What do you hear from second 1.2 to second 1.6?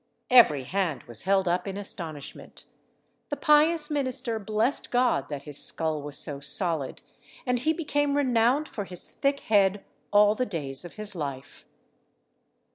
held